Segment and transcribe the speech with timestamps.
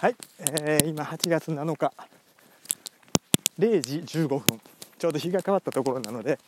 [0.00, 1.92] はい、えー、今8月7日。
[3.58, 4.58] 0時15分。
[4.98, 6.38] ちょうど日が変わったところなので、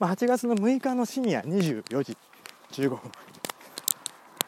[0.00, 2.16] まあ、8月の6日の深夜24時
[2.72, 2.98] 15分。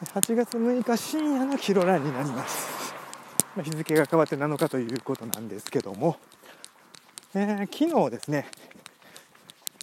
[0.02, 2.92] 8月6日深夜のキロランになります、
[3.54, 6.16] まあ、日付が変わって7日ということなんですけども、
[7.36, 8.46] えー、昨日ですね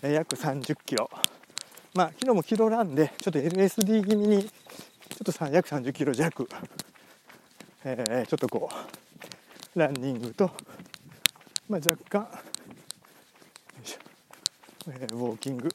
[0.02, 1.10] 約30キロ。
[1.94, 6.50] まあ昨日もキロランでちょっと LSD 気味にちょっと約30キロ弱
[7.90, 8.70] えー、ちょっとこ
[9.76, 10.52] うランニングと、
[11.70, 12.28] まあ、若干
[14.90, 15.70] えー、ウォーキング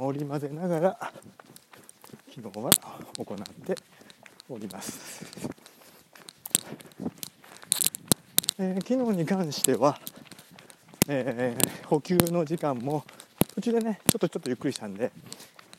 [0.00, 1.12] 織り交ぜながら
[2.34, 2.70] 昨日は
[3.18, 3.36] 行っ
[3.66, 3.74] て
[4.48, 5.24] おります、
[8.58, 9.98] えー、昨日に関しては、
[11.08, 13.04] えー、補給の時間も
[13.54, 15.12] 途中でねちょっとちょっとゆっくりしたんで、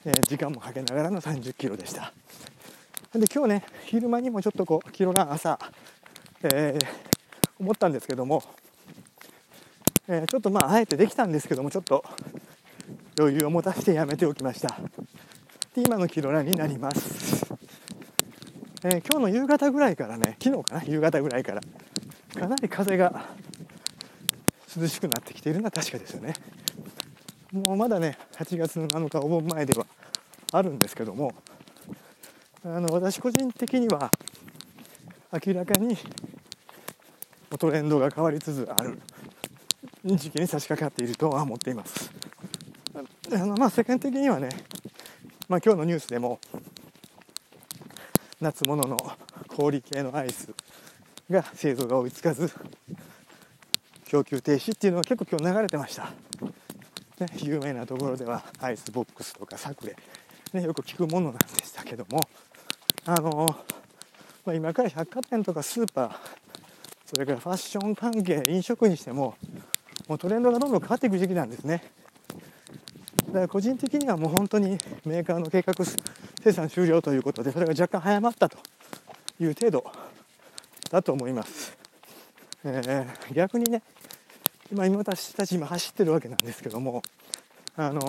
[0.06, 2.14] え時間もかけながらの30キロでした。
[3.20, 5.58] で今日ね昼間にもちょっとこうキロラン朝、
[6.44, 6.86] えー、
[7.60, 8.44] 思ったんですけども、
[10.10, 12.04] えー、ちょっとまああえてできたんですけどもちょっと
[13.18, 14.78] 余裕を持たせてやめておきました。
[15.74, 17.46] で今のキロランになります、
[18.84, 21.62] えー、今日の夕方ぐらいからね昨日かな夕方ぐらいから
[22.38, 23.28] かなり風が
[24.76, 26.34] 涼しくなってきているのは確かですよね。
[27.54, 29.86] もうまだね8月の7日お盆前では
[30.52, 31.34] あるんですけども
[32.68, 34.10] あの私個人的には
[35.46, 35.96] 明らかに
[37.60, 39.00] トレンドが変わりつつある
[40.04, 42.12] 時期に差し掛かっているとは思っています。
[43.32, 44.50] あのまあ世間的にはね、
[45.48, 46.40] まあ、今日のニュースでも
[48.42, 48.98] 夏物の
[49.48, 50.50] 氷系のアイス
[51.30, 52.52] が製造が追いつかず
[54.08, 56.12] 供給停止っていうのは結構今日流れてました、
[57.20, 59.96] ね、有名なところではアイスボックスとかサクレ、
[60.54, 62.22] ね、よく聞くものなんでしたけども
[63.08, 63.56] あの、
[64.46, 66.12] まあ、今から百貨店とかスーパー
[67.06, 69.36] それからファッション関係飲食にしても
[70.08, 71.84] もうトレンドがどんどん変わっていく時期なんですね。
[73.28, 75.74] だから個人的にはもう本当にメーカーの計画
[76.44, 78.58] 生産終了ということでそれが若干早まったと
[79.40, 79.86] いう程度
[80.90, 81.78] だと思います、
[82.64, 83.82] えー、逆にね
[84.72, 87.02] 今今私たち今走ってるわけなんですけども
[87.76, 88.02] あの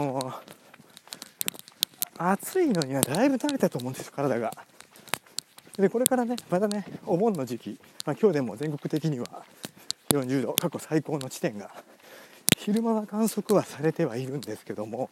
[2.19, 4.53] ー、暑いのにはだいぶ慣れたと思うんです体が。
[5.79, 9.27] でこれからねまたねお盆の時期、まあ、今日でも全国的には
[10.11, 11.71] 40度過去最高の地点が
[12.57, 15.11] 昼間は観測はされてはいるんですけども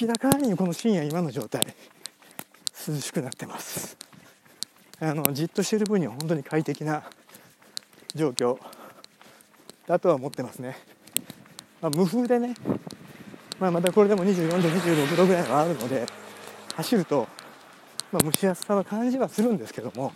[0.00, 1.66] 明らかにこの深夜今の状態
[2.88, 3.96] 涼しくなってます。
[5.00, 7.04] あのじっとしている分には本当に快適な
[8.16, 8.58] 状況
[9.86, 10.76] だとは思ってますね、
[11.80, 12.54] まあ、無風でね、
[13.60, 16.04] まあ、またこれでも24度26度ぐらいはあるので
[16.74, 17.28] 走ると
[18.12, 20.12] まあ、蒸し暑さは感じはするんですけども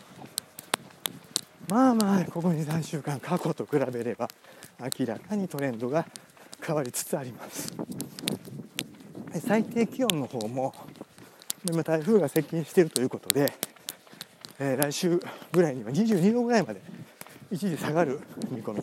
[1.68, 4.28] まあまあここ23週間過去と比べれば
[4.98, 6.06] 明らかにトレンドが
[6.64, 7.72] 変わりつつあります。
[9.40, 10.74] 最低気温の方も
[11.68, 13.52] 今台風が接近しているということで、
[14.58, 16.82] えー、来週ぐらいには22度ぐらいまで
[17.50, 18.20] 一時下がる
[18.50, 18.80] 見込み、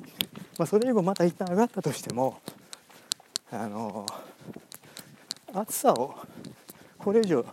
[0.58, 2.40] まあ、それ以後また一旦上がったとしても
[3.52, 6.16] あのー、暑さを
[6.98, 7.46] これ以上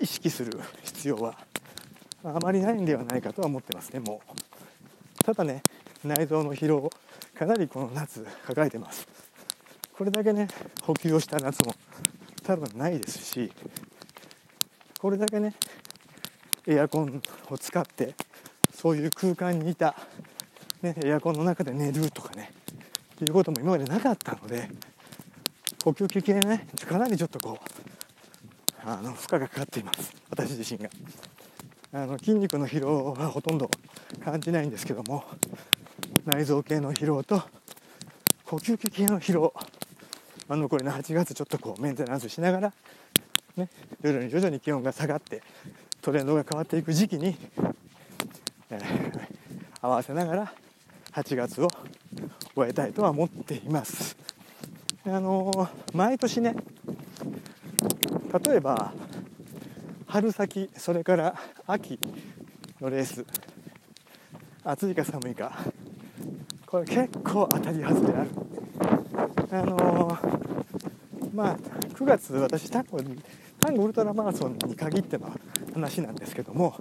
[0.00, 1.36] 意識する 必要は
[2.24, 5.24] あまりないんではないかとは思ってますねもう。
[5.24, 5.62] ただね
[6.04, 6.90] 内臓の疲労
[7.34, 9.06] かなりこの夏抱えてます。
[9.92, 10.48] これだけね
[10.82, 11.74] 補給をした夏も
[12.44, 13.52] 多分ないですし
[15.00, 15.54] これだけね
[16.66, 17.20] エアコン
[17.50, 18.14] を使って
[18.72, 19.96] そういう空間にいた、
[20.82, 22.52] ね、エアコンの中で寝るとかね
[23.24, 24.68] いうことも今までなかったので
[25.82, 27.87] 呼吸器系ねかなりちょっとこう
[28.90, 30.88] あの負荷がかかっています私自身が
[31.92, 33.70] あの筋肉の疲労はほとんど
[34.24, 35.24] 感じないんですけども
[36.24, 37.42] 内臓系の疲労と
[38.46, 39.52] 呼吸器系の疲労、
[40.48, 42.72] まあ、残りの8月ちょっとこうメンテナンスしながら、
[43.58, 43.68] ね、
[44.02, 45.42] 徐々に徐々に気温が下がって
[46.00, 47.36] トレンドが変わっていく時期に、
[48.70, 49.20] えー、
[49.82, 50.52] 合わせながら
[51.12, 51.68] 8月を
[52.54, 54.16] 終えたいとは思っています。
[55.04, 56.54] あのー、毎年ね
[58.44, 58.92] 例えば
[60.06, 61.34] 春先それから
[61.66, 61.98] 秋
[62.80, 63.24] のレース。
[64.64, 65.52] 暑いか寒いか。
[66.66, 68.30] これ結構当たり外れある。
[69.50, 73.00] あのー、まあ9月私タコ
[73.60, 75.32] タンゴウルトラマラソンに限っての
[75.72, 76.74] 話なんですけども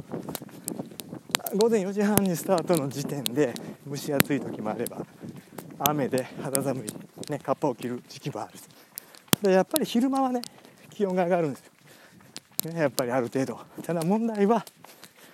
[1.56, 3.54] 午前4時半にスタートの時点で
[3.90, 5.06] 蒸し暑い時もあれば
[5.80, 8.54] 雨で肌寒い、ね、カッパを着る時期もある。
[9.42, 10.42] でやっぱり昼間はね
[10.98, 11.64] 気温が上がるんです
[12.66, 13.60] よ、ね、やっぱりある程度。
[13.84, 14.66] ただ問題は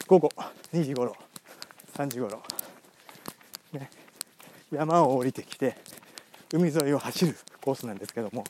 [0.08, 0.30] 午後
[0.74, 1.16] 2時頃
[1.96, 2.44] 3時頃、
[3.72, 3.90] ね、
[4.74, 5.78] 山を降りてきて
[6.52, 8.44] 海沿いを走るコースなんですけども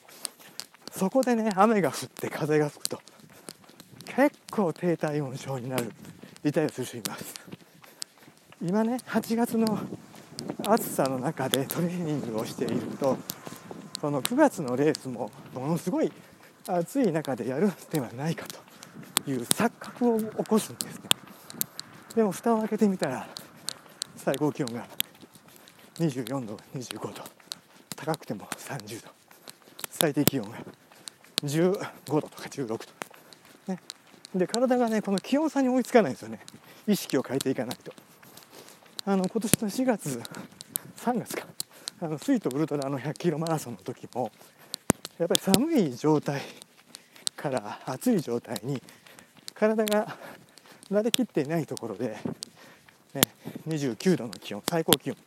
[0.91, 2.99] そこでね雨が降って風が吹くと
[4.05, 5.91] 結構低体温症になる
[6.43, 7.35] リタイアする人います。
[8.59, 9.77] 今ね8月の
[10.65, 13.19] 暑さの中でトレーニングをしていると
[14.01, 16.11] その9月のレースもものすごい
[16.67, 21.09] 暑い中でやるではないかという錯覚を起こすんですね。
[22.15, 23.27] でも蓋を開けてみたら
[24.15, 24.85] 最高気温が
[25.95, 27.23] 24度25度
[27.95, 29.09] 高くても30度
[29.89, 30.57] 最低気温が
[31.43, 31.73] 15
[32.07, 32.77] 度とか16度、
[33.67, 33.79] ね、
[34.35, 36.39] で体がねこの気温差に追いつかないんですよね。
[36.87, 37.93] 意識を変えていかないと。
[39.05, 40.21] あの今年の4月
[40.97, 41.45] 3月か。
[42.01, 44.31] あのスイートウルトラの100キロマラソンの時も
[45.23, 46.41] やっぱり寒い状態
[47.37, 48.83] から暑い状態に
[49.53, 50.17] 体が
[50.91, 52.17] 慣れきっていないところで、
[53.13, 53.21] ね、
[53.65, 55.17] 29度の気温最高気温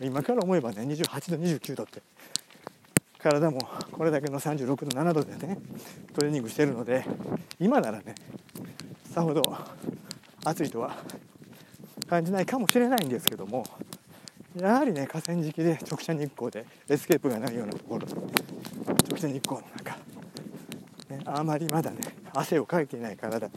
[0.00, 2.02] 今から思えばね28度29度って
[3.20, 3.60] 体も
[3.92, 5.58] これだけの36度7度でね
[6.12, 7.04] トレーニングしてるので
[7.60, 8.16] 今ならね
[9.14, 9.56] さほど
[10.44, 10.96] 暑いとは
[12.10, 13.64] 感じないかもしれないんですけども
[14.60, 18.08] やはりね河川敷で直射日光でエスケープがないようなところ
[19.16, 19.96] 直射日光の中、
[21.08, 21.98] ね、あまりまだね
[22.34, 23.48] 汗をかいていない体。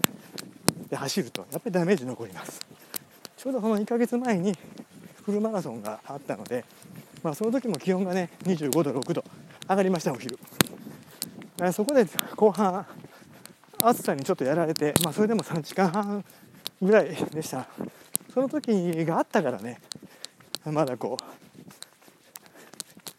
[0.89, 2.59] で走るとやっぱりダメージ残ります。
[3.38, 4.57] ちょうどその2ヶ月前に
[5.23, 6.65] フルマラソンがあったので、
[7.21, 9.23] まあ、その時も気温がね25度6度
[9.69, 10.39] 上がりましたお昼。
[11.73, 12.88] そこで後半
[13.81, 16.25] 暑さにちょっとやられて、まあ、それでも3時間半
[16.81, 17.67] ぐらいでした。
[18.33, 19.81] その時があったからね
[20.65, 21.23] まだこう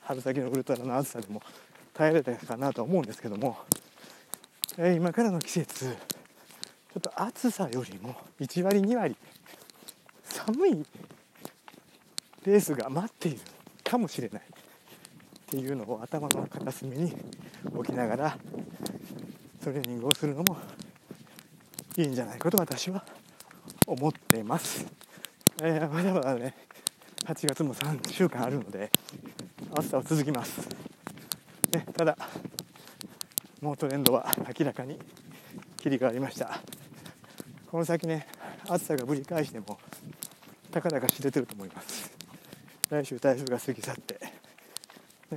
[0.01, 1.41] 春先のウルトラの暑さでも
[1.95, 3.59] 耐えれたかなと思うんですけども、
[4.79, 9.17] えー、今からの季節ちょっと暑さよりも1割2割
[10.25, 10.87] 寒い
[12.45, 13.41] レースが待っている
[13.85, 14.43] かもしれない。
[15.51, 17.13] っていうのを頭の片隅に
[17.75, 18.39] 置きながら
[19.65, 20.57] トレーニングをするのも
[21.97, 23.05] いいんじゃないかと私は
[23.85, 24.87] 思っています、
[25.61, 26.55] えー、まだまだね
[27.25, 28.93] 8月も3週間あるので
[29.75, 30.69] 暑さは続きます、
[31.73, 32.17] ね、ただ
[33.61, 34.99] もうトレンドは明らかに
[35.77, 36.61] 切り替わりました。
[37.71, 38.27] この先ね
[38.69, 39.79] 暑さがぶり返しても
[40.71, 42.11] たかだか知れてると思います。
[42.89, 45.37] 来週台風が過ぎ去って、ね、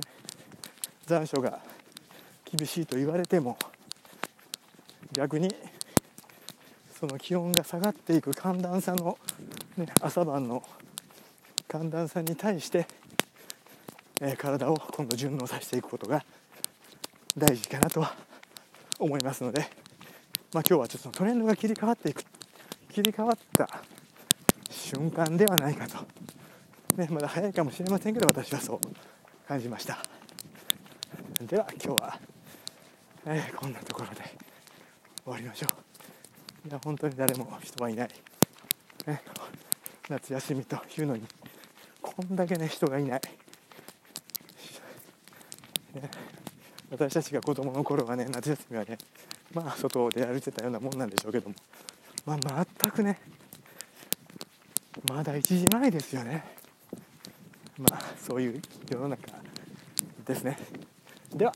[1.06, 1.60] 残暑が
[2.44, 3.56] 厳しいと言われても
[5.12, 5.54] 逆に
[6.98, 9.18] その気温が下がっていく寒暖差の、
[9.76, 10.62] ね、朝晩の
[11.68, 12.86] 寒暖差に対して、
[14.26, 16.24] え、体を今度順応させていくことが
[17.36, 18.14] 大事かなとは
[18.98, 19.60] 思いますので、
[20.54, 22.24] まあ、今日はちょっとトレンドが切り替わっていく
[22.90, 23.68] 切り替わった
[24.70, 25.98] 瞬間ではないかと、
[26.96, 28.80] ね、まだ早いかもしれませんけど私はそう
[29.46, 29.98] 感じました。
[31.42, 32.18] では今日は、
[33.26, 34.22] えー、こんなところで
[35.22, 35.66] 終わりましょ
[36.64, 36.68] う。
[36.68, 38.08] いや本当に誰も人はいない、
[39.06, 39.22] ね、
[40.08, 41.24] 夏休みというのに
[42.00, 43.20] こんだけね人がいない、
[45.94, 46.10] ね、
[46.90, 48.98] 私たちが子供の頃はね夏休みはね
[49.52, 51.54] まあ外で歩いてたようなもんなんでしょうけども
[52.26, 53.20] まあ全くね
[55.08, 56.44] まだ1時前ですよね。
[57.78, 59.22] まあそういう世の中
[60.24, 60.56] ですね。
[61.34, 61.52] では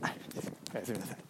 [0.74, 1.27] おやすみなさい。